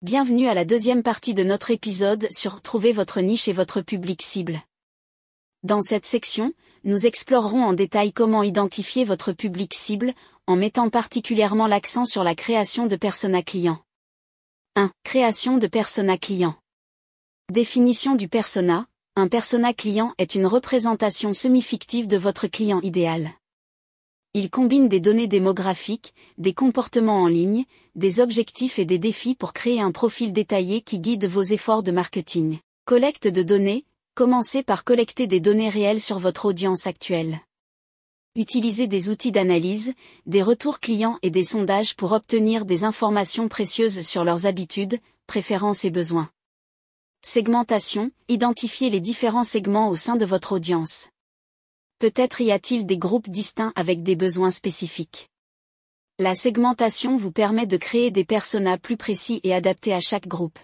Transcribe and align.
Bienvenue 0.00 0.46
à 0.46 0.54
la 0.54 0.64
deuxième 0.64 1.02
partie 1.02 1.34
de 1.34 1.42
notre 1.42 1.72
épisode 1.72 2.28
sur 2.30 2.62
Trouver 2.62 2.92
votre 2.92 3.20
niche 3.20 3.48
et 3.48 3.52
votre 3.52 3.80
public 3.80 4.22
cible. 4.22 4.60
Dans 5.64 5.80
cette 5.80 6.06
section, 6.06 6.52
nous 6.84 7.04
explorerons 7.04 7.64
en 7.64 7.72
détail 7.72 8.12
comment 8.12 8.44
identifier 8.44 9.02
votre 9.04 9.32
public 9.32 9.74
cible, 9.74 10.14
en 10.46 10.54
mettant 10.54 10.88
particulièrement 10.88 11.66
l'accent 11.66 12.04
sur 12.04 12.22
la 12.22 12.36
création 12.36 12.86
de 12.86 12.94
persona 12.94 13.42
clients. 13.42 13.80
1. 14.76 14.92
Création 15.02 15.58
de 15.58 15.66
persona 15.66 16.16
client. 16.16 16.54
Définition 17.50 18.14
du 18.14 18.28
persona. 18.28 18.86
Un 19.16 19.26
persona 19.26 19.74
client 19.74 20.14
est 20.18 20.36
une 20.36 20.46
représentation 20.46 21.32
semi-fictive 21.32 22.06
de 22.06 22.16
votre 22.16 22.46
client 22.46 22.80
idéal. 22.82 23.32
Il 24.34 24.50
combine 24.50 24.88
des 24.88 25.00
données 25.00 25.26
démographiques, 25.26 26.14
des 26.36 26.52
comportements 26.52 27.22
en 27.22 27.26
ligne, 27.26 27.64
des 27.98 28.20
objectifs 28.20 28.78
et 28.78 28.84
des 28.84 29.00
défis 29.00 29.34
pour 29.34 29.52
créer 29.52 29.80
un 29.80 29.90
profil 29.90 30.32
détaillé 30.32 30.82
qui 30.82 31.00
guide 31.00 31.24
vos 31.24 31.42
efforts 31.42 31.82
de 31.82 31.90
marketing. 31.90 32.60
Collecte 32.84 33.26
de 33.26 33.42
données, 33.42 33.84
commencez 34.14 34.62
par 34.62 34.84
collecter 34.84 35.26
des 35.26 35.40
données 35.40 35.68
réelles 35.68 36.00
sur 36.00 36.20
votre 36.20 36.44
audience 36.44 36.86
actuelle. 36.86 37.40
Utilisez 38.36 38.86
des 38.86 39.10
outils 39.10 39.32
d'analyse, 39.32 39.94
des 40.26 40.42
retours 40.42 40.78
clients 40.78 41.18
et 41.22 41.30
des 41.30 41.42
sondages 41.42 41.96
pour 41.96 42.12
obtenir 42.12 42.66
des 42.66 42.84
informations 42.84 43.48
précieuses 43.48 44.02
sur 44.02 44.22
leurs 44.22 44.46
habitudes, 44.46 45.00
préférences 45.26 45.84
et 45.84 45.90
besoins. 45.90 46.30
Segmentation, 47.22 48.12
identifiez 48.28 48.90
les 48.90 49.00
différents 49.00 49.42
segments 49.42 49.88
au 49.88 49.96
sein 49.96 50.14
de 50.14 50.24
votre 50.24 50.52
audience. 50.52 51.08
Peut-être 51.98 52.40
y 52.42 52.52
a-t-il 52.52 52.86
des 52.86 52.96
groupes 52.96 53.28
distincts 53.28 53.72
avec 53.74 54.04
des 54.04 54.14
besoins 54.14 54.52
spécifiques. 54.52 55.30
La 56.20 56.34
segmentation 56.34 57.16
vous 57.16 57.30
permet 57.30 57.68
de 57.68 57.76
créer 57.76 58.10
des 58.10 58.24
personas 58.24 58.76
plus 58.76 58.96
précis 58.96 59.40
et 59.44 59.54
adaptés 59.54 59.94
à 59.94 60.00
chaque 60.00 60.26
groupe. 60.26 60.58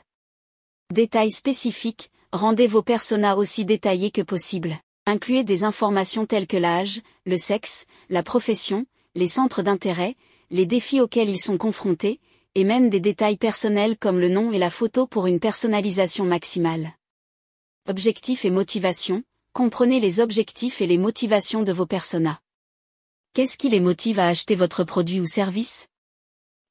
Détails 0.92 1.30
spécifiques, 1.30 2.10
rendez 2.32 2.66
vos 2.66 2.82
personas 2.82 3.36
aussi 3.36 3.64
détaillés 3.64 4.11
que 4.11 4.20
possible. 4.20 4.77
Incluez 5.06 5.44
des 5.44 5.62
informations 5.62 6.27
telles 6.27 6.48
que 6.48 6.56
l'âge, 6.56 7.02
le 7.24 7.36
sexe, 7.36 7.86
la 8.08 8.24
profession, 8.24 8.84
les 9.14 9.28
centres 9.28 9.62
d'intérêt, 9.62 10.16
les 10.50 10.66
défis 10.66 11.00
auxquels 11.00 11.28
ils 11.28 11.41
sont 11.41 11.56
confrontés, 11.56 12.18
et 12.56 12.64
même 12.64 12.91
des 12.91 12.98
détails 12.98 13.36
personnels 13.36 13.96
comme 13.96 14.18
le 14.18 14.28
nom 14.28 14.50
et 14.50 14.58
la 14.58 14.70
photo 14.70 15.06
pour 15.06 15.28
une 15.28 15.39
personnalisation 15.39 16.24
maximale. 16.24 16.94
Objectifs 17.89 18.44
et 18.44 18.50
motivation, 18.50 19.22
comprenez 19.52 20.00
les 20.00 20.18
objectifs 20.18 20.80
et 20.80 20.89
les 20.89 20.98
motivations 20.98 21.62
de 21.62 21.72
vos 21.72 21.86
personas. 21.86 22.41
Qu'est-ce 23.34 23.58
qui 23.58 23.68
les 23.68 23.80
motive 23.80 24.20
à 24.20 24.28
acheter 24.28 24.54
votre 24.54 24.84
produit 24.84 25.18
ou 25.18 25.27
service? 25.27 25.88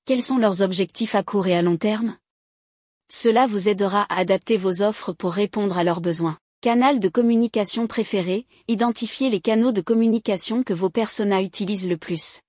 Quels 0.06 0.24
sont 0.24 0.38
leurs 0.38 0.62
objectifs 0.62 1.14
à 1.14 1.22
court 1.22 1.48
et 1.48 1.58
à 1.58 1.62
long 1.62 1.76
terme? 1.76 2.16
Cela 3.12 3.48
vous 3.48 3.68
aidera 3.68 4.04
à 4.04 4.20
adapter 4.20 4.56
vos 4.56 4.82
offres 4.82 5.12
pour 5.12 5.34
répondre 5.34 5.78
à 5.78 5.84
leurs 5.84 6.00
besoins. 6.00 6.38
Canal 6.62 7.02
de 7.02 7.10
communication 7.10 7.86
préféré, 7.86 8.48
identifiez 8.70 9.30
les 9.30 9.42
canaux 9.42 9.74
de 9.74 9.82
communication 9.82 10.64
que 10.64 10.74
vos 10.74 10.90
personas 10.90 11.42
utilisent 11.42 11.90
le 11.90 11.98
plus. 11.98 12.40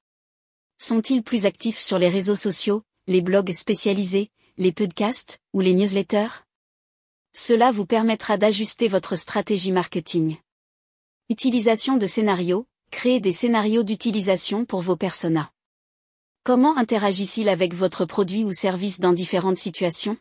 Sont-ils 0.78 1.24
plus 1.24 1.44
actifs 1.44 1.80
sur 1.80 1.98
les 1.98 2.08
réseaux 2.08 2.36
sociaux, 2.36 2.84
les 3.08 3.20
blogs 3.20 3.50
spécialisés, 3.50 4.30
les 4.58 4.70
podcasts, 4.70 5.40
ou 5.52 5.60
les 5.60 5.74
newsletters? 5.74 6.44
Cela 7.32 7.72
vous 7.72 7.84
permettra 7.84 8.38
d'ajuster 8.38 8.86
votre 8.86 9.16
stratégie 9.16 9.72
marketing. 9.72 10.36
Utilisation 11.30 11.96
de 11.96 12.06
scénarios, 12.06 12.68
créez 12.94 13.18
des 13.18 13.32
scénarios 13.32 13.82
d'utilisation 13.82 14.64
pour 14.64 14.80
vos 14.80 14.94
personas. 14.94 15.50
Comment 16.44 16.76
interagissent-ils 16.76 17.48
avec 17.48 17.74
votre 17.74 18.04
produit 18.04 18.44
ou 18.44 18.52
service 18.52 19.00
dans 19.00 19.12
différentes 19.12 19.58
situations? 19.58 20.16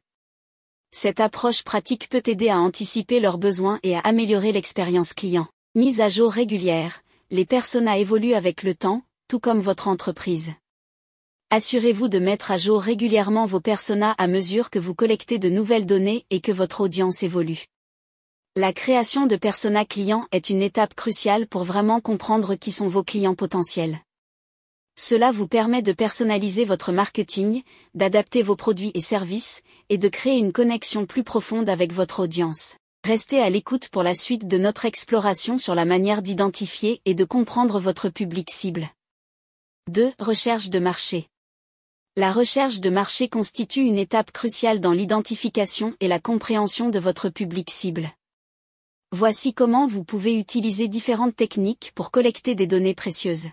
Cette 0.89 1.19
approche 1.19 1.63
pratique 1.63 2.09
peut 2.09 2.23
aider 2.25 2.49
à 2.49 2.57
anticiper 2.57 3.19
leurs 3.19 3.37
besoins 3.37 3.79
et 3.83 3.95
à 3.95 3.99
améliorer 3.99 4.51
l'expérience 4.51 5.13
client. 5.13 5.47
Mise 5.75 6.01
à 6.01 6.09
jour 6.09 6.31
régulière, 6.31 7.03
les 7.29 7.45
personas 7.45 7.99
évoluent 7.99 8.33
avec 8.33 8.63
le 8.63 8.73
temps, 8.73 9.03
tout 9.27 9.39
comme 9.39 9.61
votre 9.61 9.87
entreprise. 9.87 10.51
Assurez-vous 11.51 12.07
de 12.07 12.17
mettre 12.17 12.49
à 12.49 12.57
jour 12.57 12.81
régulièrement 12.81 13.45
vos 13.45 13.61
personas 13.61 14.15
à 14.17 14.27
mesure 14.27 14.71
que 14.71 14.79
vous 14.79 14.95
collectez 14.95 15.37
de 15.37 15.49
nouvelles 15.49 15.85
données 15.85 16.25
et 16.31 16.41
que 16.41 16.51
votre 16.51 16.81
audience 16.81 17.21
évolue. 17.21 17.65
La 18.55 18.71
création 18.71 19.25
de 19.25 19.35
personas 19.35 19.83
clients 19.83 20.27
est 20.31 20.51
une 20.51 20.61
étape 20.61 20.93
cruciale 20.93 21.47
pour 21.47 21.63
vraiment 21.63 22.01
comprendre 22.01 22.53
qui 22.53 22.71
sont 22.71 22.87
vos 22.87 23.03
clients 23.03 23.33
potentiels. 23.33 23.99
Cela 24.95 25.31
vous 25.31 25.47
permet 25.47 25.81
de 25.81 25.91
personnaliser 25.91 26.63
votre 26.63 26.91
marketing, 26.91 27.63
d'adapter 27.95 28.43
vos 28.43 28.55
produits 28.55 28.91
et 28.93 29.01
services, 29.01 29.63
et 29.89 29.97
de 29.97 30.07
créer 30.07 30.37
une 30.37 30.51
connexion 30.51 31.07
plus 31.07 31.23
profonde 31.23 31.67
avec 31.67 31.91
votre 31.93 32.19
audience. 32.19 32.75
Restez 33.03 33.41
à 33.41 33.49
l'écoute 33.49 33.89
pour 33.89 34.03
la 34.03 34.13
suite 34.13 34.47
de 34.47 34.59
notre 34.59 34.85
exploration 34.85 35.57
sur 35.57 35.73
la 35.73 35.85
manière 35.85 36.21
d'identifier 36.21 37.01
et 37.05 37.15
de 37.15 37.25
comprendre 37.25 37.79
votre 37.79 38.09
public 38.09 38.51
cible. 38.51 38.87
2. 39.89 40.11
Recherche 40.19 40.69
de 40.69 40.77
marché. 40.77 41.27
La 42.17 42.31
recherche 42.31 42.81
de 42.81 42.91
marché 42.91 43.29
constitue 43.29 43.81
une 43.81 43.97
étape 43.97 44.31
cruciale 44.31 44.79
dans 44.79 44.91
l'identification 44.91 45.95
et 45.99 46.07
la 46.07 46.19
compréhension 46.19 46.91
de 46.91 46.99
votre 46.99 47.29
public 47.29 47.71
cible. 47.71 48.11
Voici 49.15 49.53
comment 49.53 49.85
vous 49.85 50.03
pouvez 50.03 50.33
utiliser 50.33 50.87
différentes 50.87 51.35
techniques 51.35 51.91
pour 51.93 52.09
collecter 52.09 52.55
des 52.55 52.65
données 52.65 52.95
précieuses. 52.95 53.49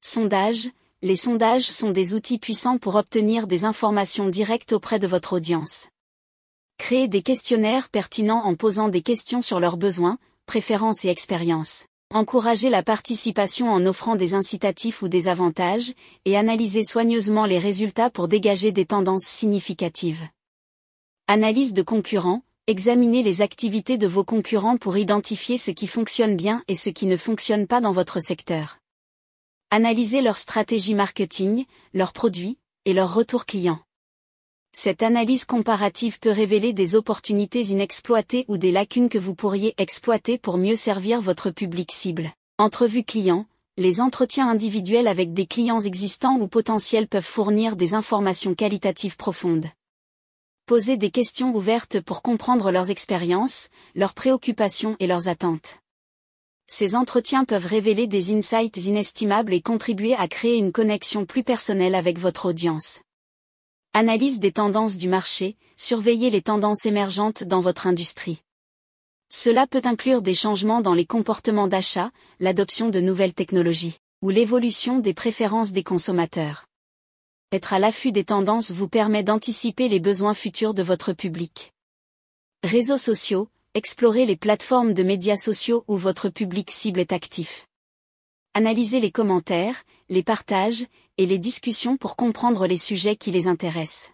Sondage. 0.00 0.70
Les 1.02 1.14
sondages 1.14 1.66
sont 1.66 1.90
des 1.90 2.14
outils 2.14 2.38
puissants 2.38 2.78
pour 2.78 2.94
obtenir 2.94 3.46
des 3.46 3.66
informations 3.66 4.30
directes 4.30 4.72
auprès 4.72 4.98
de 4.98 5.06
votre 5.06 5.34
audience. 5.34 5.88
Créez 6.78 7.06
des 7.06 7.20
questionnaires 7.20 7.90
pertinents 7.90 8.46
en 8.46 8.54
posant 8.54 8.88
des 8.88 9.02
questions 9.02 9.42
sur 9.42 9.60
leurs 9.60 9.76
besoins, 9.76 10.16
préférences 10.46 11.04
et 11.04 11.10
expériences. 11.10 11.84
Encouragez 12.14 12.70
la 12.70 12.82
participation 12.82 13.70
en 13.70 13.84
offrant 13.84 14.16
des 14.16 14.32
incitatifs 14.32 15.02
ou 15.02 15.08
des 15.08 15.28
avantages, 15.28 15.92
et 16.24 16.34
analysez 16.34 16.82
soigneusement 16.82 17.44
les 17.44 17.58
résultats 17.58 18.08
pour 18.08 18.26
dégager 18.26 18.72
des 18.72 18.86
tendances 18.86 19.26
significatives. 19.26 20.26
Analyse 21.26 21.74
de 21.74 21.82
concurrents, 21.82 22.42
examinez 22.68 23.24
les 23.24 23.42
activités 23.42 23.98
de 23.98 24.06
vos 24.06 24.22
concurrents 24.22 24.76
pour 24.76 24.96
identifier 24.96 25.58
ce 25.58 25.72
qui 25.72 25.88
fonctionne 25.88 26.36
bien 26.36 26.62
et 26.68 26.76
ce 26.76 26.90
qui 26.90 27.06
ne 27.06 27.16
fonctionne 27.16 27.66
pas 27.66 27.80
dans 27.80 27.90
votre 27.90 28.20
secteur. 28.20 28.78
Analysez 29.70 30.20
leur 30.20 30.36
stratégie 30.36 30.94
marketing, 30.94 31.64
leurs 31.92 32.12
produits, 32.12 32.58
et 32.84 32.92
leurs 32.92 33.14
retours 33.14 33.46
clients. 33.46 33.80
Cette 34.72 35.02
analyse 35.02 35.44
comparative 35.44 36.20
peut 36.20 36.30
révéler 36.30 36.72
des 36.72 36.94
opportunités 36.94 37.62
inexploitées 37.62 38.44
ou 38.48 38.58
des 38.58 38.70
lacunes 38.70 39.08
que 39.08 39.18
vous 39.18 39.34
pourriez 39.34 39.74
exploiter 39.76 40.38
pour 40.38 40.56
mieux 40.56 40.76
servir 40.76 41.20
votre 41.20 41.50
public 41.50 41.90
cible. 41.90 42.30
Entrevue 42.58 43.04
client, 43.04 43.46
les 43.76 44.00
entretiens 44.00 44.48
individuels 44.48 45.08
avec 45.08 45.34
des 45.34 45.46
clients 45.46 45.80
existants 45.80 46.38
ou 46.38 46.46
potentiels 46.46 47.08
peuvent 47.08 47.24
fournir 47.24 47.74
des 47.74 47.94
informations 47.94 48.54
qualitatives 48.54 49.16
profondes. 49.16 49.66
Posez 50.66 50.96
des 50.96 51.10
questions 51.10 51.52
ouvertes 51.56 52.00
pour 52.00 52.22
comprendre 52.22 52.70
leurs 52.70 52.92
expériences, 52.92 53.68
leurs 53.96 54.14
préoccupations 54.14 54.96
et 55.00 55.08
leurs 55.08 55.28
attentes. 55.28 55.78
Ces 56.68 56.94
entretiens 56.94 57.44
peuvent 57.44 57.66
révéler 57.66 58.06
des 58.06 58.32
insights 58.32 58.76
inestimables 58.76 59.52
et 59.52 59.60
contribuer 59.60 60.14
à 60.14 60.28
créer 60.28 60.56
une 60.56 60.70
connexion 60.70 61.26
plus 61.26 61.42
personnelle 61.42 61.96
avec 61.96 62.16
votre 62.16 62.46
audience. 62.46 63.00
Analyse 63.92 64.38
des 64.38 64.52
tendances 64.52 64.96
du 64.96 65.08
marché, 65.08 65.56
surveillez 65.76 66.30
les 66.30 66.42
tendances 66.42 66.86
émergentes 66.86 67.42
dans 67.42 67.60
votre 67.60 67.88
industrie. 67.88 68.40
Cela 69.28 69.66
peut 69.66 69.82
inclure 69.84 70.22
des 70.22 70.34
changements 70.34 70.80
dans 70.80 70.94
les 70.94 71.06
comportements 71.06 71.68
d'achat, 71.68 72.12
l'adoption 72.38 72.88
de 72.88 73.00
nouvelles 73.00 73.34
technologies, 73.34 73.98
ou 74.22 74.30
l'évolution 74.30 75.00
des 75.00 75.12
préférences 75.12 75.72
des 75.72 75.82
consommateurs. 75.82 76.66
Être 77.54 77.74
à 77.74 77.78
l'affût 77.78 78.12
des 78.12 78.24
tendances 78.24 78.70
vous 78.70 78.88
permet 78.88 79.22
d'anticiper 79.22 79.86
les 79.90 80.00
besoins 80.00 80.32
futurs 80.32 80.72
de 80.72 80.82
votre 80.82 81.12
public. 81.12 81.74
Réseaux 82.64 82.96
sociaux, 82.96 83.50
explorez 83.74 84.24
les 84.24 84.36
plateformes 84.36 84.94
de 84.94 85.02
médias 85.02 85.36
sociaux 85.36 85.84
où 85.86 85.98
votre 85.98 86.30
public 86.30 86.70
cible 86.70 86.98
est 86.98 87.12
actif. 87.12 87.66
Analysez 88.54 89.00
les 89.00 89.10
commentaires, 89.10 89.84
les 90.08 90.22
partages, 90.22 90.86
et 91.18 91.26
les 91.26 91.36
discussions 91.36 91.98
pour 91.98 92.16
comprendre 92.16 92.66
les 92.66 92.78
sujets 92.78 93.16
qui 93.16 93.30
les 93.30 93.48
intéressent. 93.48 94.12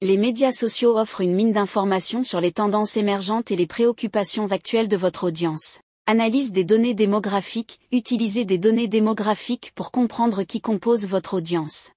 Les 0.00 0.16
médias 0.16 0.52
sociaux 0.52 0.96
offrent 0.96 1.22
une 1.22 1.34
mine 1.34 1.52
d'informations 1.52 2.22
sur 2.22 2.40
les 2.40 2.52
tendances 2.52 2.96
émergentes 2.96 3.50
et 3.50 3.56
les 3.56 3.66
préoccupations 3.66 4.52
actuelles 4.52 4.86
de 4.86 4.96
votre 4.96 5.24
audience. 5.24 5.80
Analyse 6.06 6.52
des 6.52 6.62
données 6.62 6.94
démographiques, 6.94 7.80
utilisez 7.90 8.44
des 8.44 8.58
données 8.58 8.86
démographiques 8.86 9.72
pour 9.74 9.90
comprendre 9.90 10.44
qui 10.44 10.60
compose 10.60 11.08
votre 11.08 11.34
audience. 11.34 11.90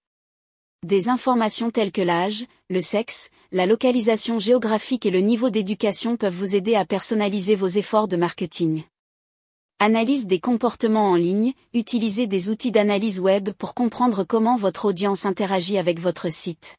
Des 0.85 1.09
informations 1.09 1.71
telles 1.71 1.91
que 1.91 2.01
l'âge, 2.01 2.45
le 2.69 2.79
sexe, 2.79 3.31
la 3.51 3.65
localisation 3.65 4.39
géographique 4.39 5.05
et 5.05 5.11
le 5.11 5.19
niveau 5.19 5.49
d'éducation 5.49 6.15
peuvent 6.15 6.33
vous 6.33 6.55
aider 6.55 6.75
à 6.75 6.85
personnaliser 6.85 7.53
vos 7.55 7.67
efforts 7.67 8.07
de 8.07 8.15
marketing. 8.15 8.83
Analyse 9.79 10.25
des 10.25 10.39
comportements 10.39 11.11
en 11.11 11.15
ligne, 11.15 11.51
utilisez 11.73 12.27
des 12.27 12.49
outils 12.49 12.71
d'analyse 12.71 13.19
web 13.19 13.49
pour 13.57 13.73
comprendre 13.73 14.23
comment 14.23 14.55
votre 14.55 14.85
audience 14.85 15.25
interagit 15.25 15.77
avec 15.77 15.99
votre 15.99 16.29
site. 16.31 16.77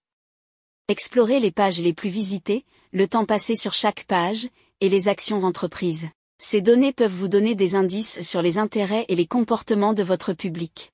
Explorez 0.89 1.39
les 1.39 1.53
pages 1.53 1.83
les 1.83 1.93
plus 1.93 2.11
visitées, 2.11 2.65
le 2.93 3.07
temps 3.07 3.27
passé 3.27 3.55
sur 3.55 3.75
chaque 3.75 4.05
page, 4.05 4.49
et 4.81 4.89
les 4.89 5.09
actions 5.09 5.41
d'entreprise. 5.41 6.09
Ces 6.39 6.63
données 6.63 6.95
peuvent 6.95 7.13
vous 7.13 7.29
donner 7.29 7.55
des 7.55 7.75
indices 7.75 8.23
sur 8.23 8.41
les 8.41 8.57
intérêts 8.57 9.05
et 9.09 9.15
les 9.15 9.27
comportements 9.27 9.93
de 9.93 10.03
votre 10.03 10.33
public. 10.33 10.91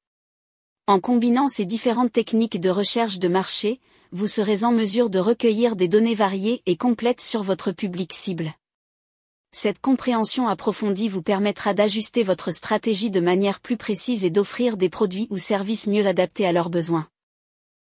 En 0.88 1.00
combinant 1.00 1.48
ces 1.48 1.64
différentes 1.64 2.12
techniques 2.12 2.60
de 2.60 2.70
recherche 2.70 3.18
de 3.18 3.26
marché, 3.26 3.80
vous 4.12 4.28
serez 4.28 4.62
en 4.62 4.70
mesure 4.70 5.10
de 5.10 5.18
recueillir 5.18 5.74
des 5.74 5.88
données 5.88 6.14
variées 6.14 6.62
et 6.64 6.76
complètes 6.76 7.20
sur 7.20 7.42
votre 7.42 7.72
public 7.72 8.12
cible. 8.12 8.52
Cette 9.50 9.80
compréhension 9.80 10.46
approfondie 10.46 11.08
vous 11.08 11.22
permettra 11.22 11.74
d'ajuster 11.74 12.22
votre 12.22 12.52
stratégie 12.52 13.10
de 13.10 13.18
manière 13.18 13.58
plus 13.58 13.76
précise 13.76 14.24
et 14.24 14.30
d'offrir 14.30 14.76
des 14.76 14.88
produits 14.88 15.26
ou 15.30 15.38
services 15.38 15.88
mieux 15.88 16.06
adaptés 16.06 16.46
à 16.46 16.52
leurs 16.52 16.70
besoins. 16.70 17.08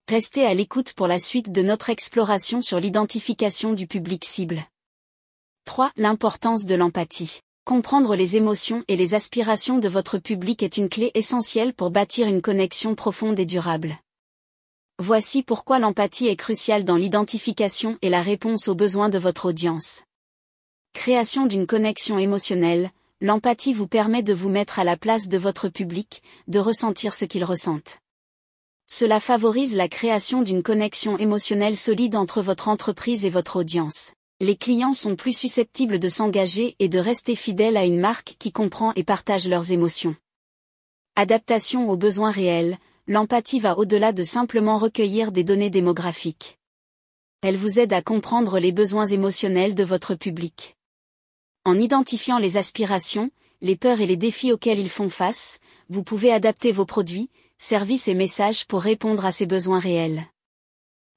Restez 0.07 0.45
à 0.45 0.53
l'écoute 0.53 0.93
pour 0.93 1.07
la 1.07 1.17
suite 1.17 1.51
de 1.51 1.63
notre 1.63 1.89
exploration 1.89 2.61
sur 2.61 2.79
l'identification 2.79 3.73
du 3.73 3.87
public 3.87 4.23
cible. 4.23 4.61
3. 5.65 5.91
L'importance 5.95 6.67
de 6.67 6.75
l'empathie. 6.75 7.41
Comprendre 7.65 8.17
les 8.17 8.35
émotions 8.35 8.83
et 8.89 8.97
les 8.97 9.13
aspirations 9.13 9.77
de 9.77 9.87
votre 9.87 10.17
public 10.17 10.63
est 10.63 10.75
une 10.75 10.89
clé 10.89 11.11
essentielle 11.13 11.73
pour 11.73 11.91
bâtir 11.91 12.27
une 12.27 12.41
connexion 12.41 12.93
profonde 12.93 13.39
et 13.39 13.45
durable. 13.45 13.97
Voici 14.99 15.43
pourquoi 15.43 15.79
l'empathie 15.79 16.27
est 16.27 16.35
cruciale 16.35 16.83
dans 16.83 16.97
l'identification 16.97 17.97
et 18.01 18.09
la 18.09 18.21
réponse 18.21 18.67
aux 18.67 18.75
besoins 18.75 19.07
de 19.07 19.17
votre 19.17 19.45
audience. 19.45 20.03
Création 20.91 21.45
d'une 21.45 21.65
connexion 21.65 22.19
émotionnelle, 22.19 22.91
l'empathie 23.21 23.73
vous 23.73 23.87
permet 23.87 24.23
de 24.23 24.33
vous 24.33 24.49
mettre 24.49 24.79
à 24.79 24.83
la 24.83 24.97
place 24.97 25.29
de 25.29 25.37
votre 25.37 25.69
public, 25.69 26.21
de 26.49 26.59
ressentir 26.59 27.13
ce 27.13 27.23
qu'il 27.23 27.45
ressentent. 27.45 27.99
Cela 28.87 29.21
favorise 29.21 29.77
la 29.77 29.87
création 29.87 30.41
d'une 30.41 30.63
connexion 30.63 31.17
émotionnelle 31.17 31.77
solide 31.77 32.17
entre 32.17 32.41
votre 32.41 32.67
entreprise 32.67 33.23
et 33.23 33.29
votre 33.29 33.55
audience. 33.55 34.11
Les 34.43 34.57
clients 34.57 34.93
sont 34.93 35.15
plus 35.15 35.31
susceptibles 35.31 35.99
de 35.99 36.09
s'engager 36.09 36.75
et 36.79 36.89
de 36.89 36.99
rester 36.99 37.33
fidèles 37.33 37.77
à 37.77 37.85
une 37.85 38.01
marque 38.01 38.35
qui 38.39 38.51
comprend 38.51 38.91
et 38.97 39.05
partage 39.05 39.47
leurs 39.47 39.71
émotions. 39.71 40.17
Adaptation 41.15 41.89
aux 41.89 41.95
besoins 41.95 42.29
réels, 42.29 42.77
l'empathie 43.07 43.61
va 43.61 43.77
au-delà 43.77 44.11
de 44.11 44.21
simplement 44.21 44.77
recueillir 44.77 45.31
des 45.31 45.45
données 45.45 45.69
démographiques. 45.69 46.59
Elle 47.41 47.55
vous 47.55 47.79
aide 47.79 47.93
à 47.93 48.01
comprendre 48.01 48.59
les 48.59 48.73
besoins 48.73 49.05
émotionnels 49.05 49.75
de 49.75 49.85
votre 49.85 50.13
public. 50.13 50.75
En 51.63 51.79
identifiant 51.79 52.37
les 52.37 52.57
aspirations, 52.57 53.31
les 53.61 53.77
peurs 53.77 54.01
et 54.01 54.07
les 54.07 54.17
défis 54.17 54.51
auxquels 54.51 54.79
ils 54.79 54.89
font 54.89 55.07
face, 55.07 55.61
vous 55.87 56.03
pouvez 56.03 56.33
adapter 56.33 56.73
vos 56.73 56.85
produits, 56.85 57.29
services 57.57 58.09
et 58.09 58.13
messages 58.13 58.65
pour 58.65 58.81
répondre 58.81 59.25
à 59.25 59.31
ces 59.31 59.45
besoins 59.45 59.79
réels. 59.79 60.25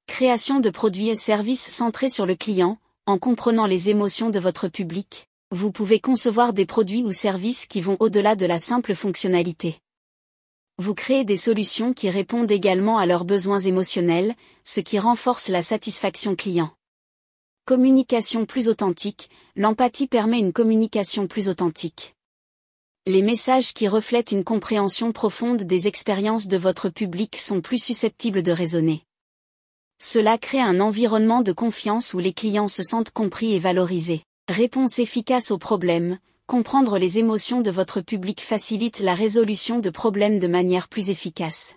Création 0.06 0.60
de 0.60 0.70
produits 0.70 1.08
et 1.08 1.16
services 1.16 1.68
centrés 1.68 2.08
sur 2.08 2.24
le 2.24 2.36
client, 2.36 2.78
en 3.06 3.18
comprenant 3.18 3.66
les 3.66 3.88
émotions 3.88 4.30
de 4.30 4.40
votre 4.40 4.66
public, 4.66 5.28
vous 5.52 5.70
pouvez 5.70 6.00
concevoir 6.00 6.52
des 6.52 6.66
produits 6.66 7.04
ou 7.04 7.12
services 7.12 7.66
qui 7.66 7.80
vont 7.80 7.96
au-delà 8.00 8.34
de 8.34 8.46
la 8.46 8.58
simple 8.58 8.96
fonctionnalité. 8.96 9.78
Vous 10.78 10.92
créez 10.92 11.24
des 11.24 11.36
solutions 11.36 11.94
qui 11.94 12.10
répondent 12.10 12.50
également 12.50 12.98
à 12.98 13.06
leurs 13.06 13.24
besoins 13.24 13.60
émotionnels, 13.60 14.34
ce 14.64 14.80
qui 14.80 14.98
renforce 14.98 15.48
la 15.48 15.62
satisfaction 15.62 16.34
client. 16.34 16.72
Communication 17.64 18.44
plus 18.44 18.68
authentique, 18.68 19.30
l'empathie 19.54 20.08
permet 20.08 20.40
une 20.40 20.52
communication 20.52 21.28
plus 21.28 21.48
authentique. 21.48 22.16
Les 23.06 23.22
messages 23.22 23.72
qui 23.72 23.86
reflètent 23.86 24.32
une 24.32 24.42
compréhension 24.42 25.12
profonde 25.12 25.62
des 25.62 25.86
expériences 25.86 26.48
de 26.48 26.56
votre 26.56 26.88
public 26.88 27.36
sont 27.36 27.60
plus 27.60 27.82
susceptibles 27.82 28.42
de 28.42 28.50
résonner. 28.50 29.05
Cela 29.98 30.36
crée 30.36 30.60
un 30.60 30.80
environnement 30.80 31.42
de 31.42 31.52
confiance 31.52 32.12
où 32.12 32.18
les 32.18 32.34
clients 32.34 32.68
se 32.68 32.82
sentent 32.82 33.10
compris 33.10 33.54
et 33.54 33.58
valorisés. 33.58 34.22
Réponse 34.48 34.98
efficace 34.98 35.50
aux 35.50 35.58
problèmes, 35.58 36.18
comprendre 36.46 36.98
les 36.98 37.18
émotions 37.18 37.62
de 37.62 37.70
votre 37.70 38.00
public 38.00 38.40
facilite 38.40 39.00
la 39.00 39.14
résolution 39.14 39.78
de 39.78 39.90
problèmes 39.90 40.38
de 40.38 40.46
manière 40.46 40.88
plus 40.88 41.10
efficace. 41.10 41.76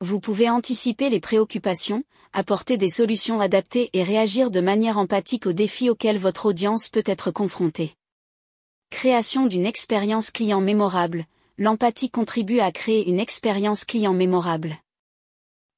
Vous 0.00 0.20
pouvez 0.20 0.48
anticiper 0.48 1.10
les 1.10 1.20
préoccupations, 1.20 2.02
apporter 2.32 2.76
des 2.76 2.88
solutions 2.88 3.40
adaptées 3.40 3.90
et 3.92 4.02
réagir 4.02 4.50
de 4.50 4.60
manière 4.60 4.96
empathique 4.96 5.46
aux 5.46 5.52
défis 5.52 5.90
auxquels 5.90 6.18
votre 6.18 6.46
audience 6.46 6.88
peut 6.88 7.04
être 7.04 7.30
confrontée. 7.30 7.94
Création 8.90 9.46
d'une 9.46 9.66
expérience 9.66 10.30
client 10.30 10.60
mémorable, 10.60 11.26
l'empathie 11.58 12.10
contribue 12.10 12.60
à 12.60 12.72
créer 12.72 13.08
une 13.08 13.20
expérience 13.20 13.84
client 13.84 14.14
mémorable. 14.14 14.76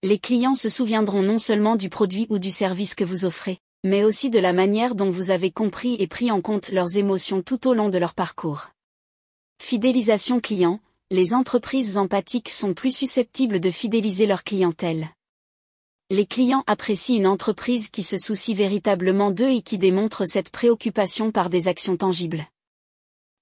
Les 0.03 0.19
clients 0.19 0.55
se 0.55 0.71
souviendront 0.71 1.23
non 1.23 1.39
seulement 1.39 1.77
du 1.77 1.91
produit 1.91 2.27
ou 2.31 2.39
du 2.39 2.51
service 2.51 2.95
que 2.95 3.05
vous 3.05 3.27
offrez, 3.27 3.59
mais 3.85 4.03
aussi 4.03 4.31
de 4.31 4.39
la 4.39 4.55
manière 4.55 4.95
dont 4.95 5.11
vous 5.11 5.31
avez 5.31 5.51
compris 5.51 5.97
et 5.99 6.07
pris 6.07 6.31
en 6.31 6.41
compte 6.41 6.71
leurs 6.71 6.97
émotions 6.97 7.43
tout 7.43 7.69
au 7.69 7.75
long 7.75 7.91
de 7.91 7.99
leur 7.99 8.15
parcours. 8.15 8.69
Fidélisation 9.61 10.41
client, 10.41 10.81
les 11.11 11.35
entreprises 11.35 11.99
empathiques 11.99 12.49
sont 12.49 12.73
plus 12.73 12.97
susceptibles 12.97 13.61
de 13.61 13.71
fidéliser 13.71 14.25
leur 14.25 14.43
clientèle. 14.43 15.11
Les 16.09 16.25
clients 16.25 16.65
apprécient 16.67 17.19
une 17.19 17.27
entreprise 17.27 17.91
qui 17.91 18.03
se 18.03 18.17
soucie 18.17 18.55
véritablement 18.55 19.31
d'eux 19.31 19.51
et 19.51 19.61
qui 19.61 19.77
démontre 19.77 20.25
cette 20.25 20.51
préoccupation 20.51 21.31
par 21.31 21.51
des 21.51 21.69
actions 21.69 21.99
tangibles. 21.99 22.47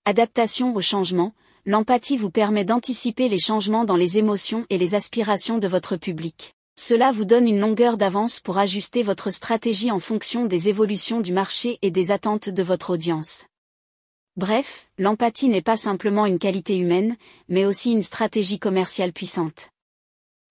Adaptation 0.06 0.75
au 0.75 0.81
changement, 0.81 1.34
l'empathie 1.69 2.17
vous 2.17 2.31
permet 2.31 2.65
d'anticiper 2.65 3.29
les 3.29 3.38
changements 3.38 3.85
dans 3.85 3.94
les 3.94 4.17
émotions 4.17 4.65
et 4.70 4.79
les 4.79 4.94
aspirations 4.94 5.59
de 5.59 5.69
votre 5.69 5.99
public. 5.99 6.55
Cela 6.79 7.12
vous 7.12 7.26
donne 7.26 7.47
une 7.47 7.61
longueur 7.61 7.99
d'avance 7.99 8.41
pour 8.41 8.56
ajuster 8.56 9.03
votre 9.03 9.31
stratégie 9.31 9.91
en 9.91 9.99
fonction 9.99 10.47
des 10.47 10.70
évolutions 10.70 11.20
du 11.20 11.35
marché 11.35 11.79
et 11.82 11.91
des 11.91 12.11
attentes 12.11 12.49
de 12.49 12.62
votre 12.62 12.88
audience. 12.88 13.44
Bref, 14.38 14.88
l'empathie 14.97 15.50
n'est 15.50 15.61
pas 15.61 15.76
simplement 15.76 16.25
une 16.25 16.38
qualité 16.38 16.79
humaine, 16.79 17.17
mais 17.50 17.67
aussi 17.67 17.93
une 17.93 18.00
stratégie 18.00 18.59
commerciale 18.59 19.12
puissante. 19.12 19.69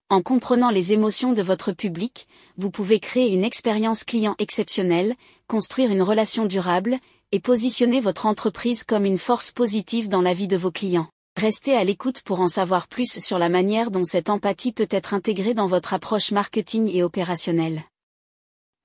En 0.10 0.22
comprenant 0.22 0.70
les 0.70 0.94
émotions 0.94 1.34
de 1.34 1.42
votre 1.42 1.72
public, 1.72 2.28
vous 2.58 2.70
pouvez 2.70 3.00
créer 3.00 3.34
une 3.34 3.44
expérience 3.44 4.04
client 4.04 4.36
exceptionnelle, 4.38 5.16
construire 5.48 5.92
une 5.92 6.04
relation 6.04 6.46
durable, 6.46 7.00
et 7.32 7.40
positionner 7.40 8.00
votre 8.00 8.26
entreprise 8.26 8.84
comme 8.84 9.06
une 9.06 9.18
force 9.18 9.52
positive 9.52 10.10
dans 10.10 10.22
la 10.22 10.34
vie 10.34 10.48
de 10.48 10.58
vos 10.58 10.72
clients. 10.72 11.10
Restez 11.36 11.76
à 11.76 11.84
l'écoute 11.84 12.22
pour 12.24 12.40
en 12.40 12.48
savoir 12.48 12.88
plus 12.88 13.20
sur 13.20 13.38
la 13.38 13.50
manière 13.50 13.92
dont 13.92 14.06
cette 14.06 14.30
empathie 14.30 14.72
peut 14.72 14.88
être 14.90 15.14
intégrée 15.14 15.54
dans 15.54 15.68
votre 15.68 15.94
approche 15.94 16.32
marketing 16.32 16.90
et 16.92 17.04
opérationnelle. 17.04 17.84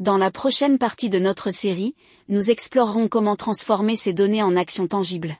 Dans 0.01 0.19
la 0.19 0.31
prochaine 0.31 0.79
partie 0.79 1.11
de 1.11 1.19
notre 1.19 1.51
série, 1.51 1.95
nous 2.29 2.51
explorerons 2.51 3.09
comment 3.09 3.37
transformer 3.37 3.95
ces 3.95 4.13
données 4.13 4.43
en 4.43 4.57
actions 4.57 4.89
tangibles. 4.89 5.37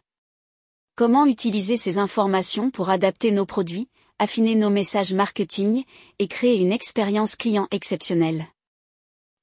Comment 0.95 1.27
utiliser 1.27 1.77
ces 1.77 1.99
informations 1.99 2.71
pour 2.71 2.89
adapter 2.89 3.33
nos 3.33 3.47
produits, 3.47 3.89
affiner 4.19 4.55
nos 4.55 4.71
messages 4.71 5.15
marketing, 5.15 5.85
et 6.19 6.29
créer 6.29 6.61
une 6.61 6.71
expérience 6.71 7.35
client 7.35 7.67
exceptionnelle. 7.73 8.47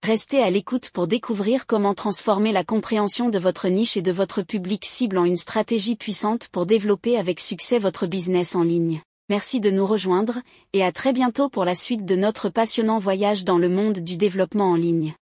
Restez 0.01 0.41
à 0.41 0.49
l'écoute 0.49 0.91
pour 0.91 1.07
découvrir 1.07 1.67
comment 1.67 1.93
transformer 1.93 2.53
la 2.53 2.63
compréhension 2.63 3.27
de 3.27 3.37
votre 3.37 3.67
niche 3.67 3.97
et 3.97 4.01
de 4.01 4.13
votre 4.13 4.41
public 4.41 4.85
cible 4.85 5.17
en 5.17 5.25
une 5.25 5.35
stratégie 5.35 5.97
puissante 5.97 6.47
pour 6.47 6.65
développer 6.65 7.17
avec 7.17 7.41
succès 7.41 7.79
votre 7.79 8.07
business 8.07 8.55
en 8.55 8.63
ligne. 8.63 9.01
Merci 9.27 9.59
de 9.59 9.69
nous 9.69 9.85
rejoindre, 9.85 10.39
et 10.71 10.85
à 10.85 10.93
très 10.93 11.11
bientôt 11.11 11.49
pour 11.49 11.65
la 11.65 11.75
suite 11.75 12.05
de 12.05 12.15
notre 12.15 12.47
passionnant 12.47 12.97
voyage 12.97 13.43
dans 13.43 13.57
le 13.57 13.67
monde 13.67 13.99
du 13.99 14.15
développement 14.15 14.71
en 14.71 14.75
ligne. 14.75 15.15